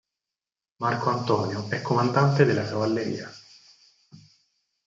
[0.77, 3.31] Marco Antonio è comandante della cavalleria.